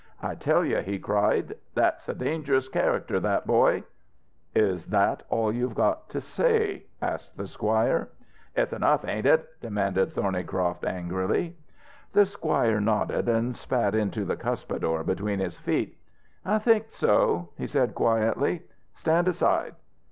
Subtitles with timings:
[0.19, 3.83] "I tell you," he cried, "that's a dangerous character that boy!"
[4.55, 8.09] "Is that all you've got to say?" asked the squire.
[8.55, 11.55] "It's enough, ain't it?" demanded Thornycroft angrily.
[12.13, 15.95] The squire nodded and spat into the cuspidor between his feet.
[16.43, 18.63] "I think so," he said quietly,
[18.95, 19.75] "Stand aside.